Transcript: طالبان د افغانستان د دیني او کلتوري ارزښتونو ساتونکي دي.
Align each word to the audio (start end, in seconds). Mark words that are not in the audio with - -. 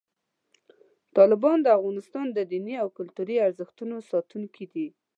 طالبان 1.15 1.57
د 1.63 1.67
افغانستان 1.77 2.25
د 2.33 2.39
دیني 2.51 2.75
او 2.83 2.87
کلتوري 2.97 3.35
ارزښتونو 3.47 3.95
ساتونکي 4.11 4.65
دي. 4.73 4.87